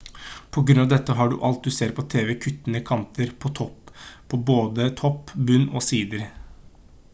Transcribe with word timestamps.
på 0.55 0.61
grunn 0.69 0.79
av 0.83 0.85
dette 0.93 1.15
har 1.19 1.35
alt 1.49 1.67
du 1.67 1.73
ser 1.75 1.91
på 1.99 2.05
tv-en 2.13 2.39
kuttede 2.45 2.81
kanter 2.89 3.35
på 3.45 4.41
både 4.51 4.91
topp 5.05 5.37
bunn 5.51 5.71
og 5.81 5.89
sider 5.93 6.29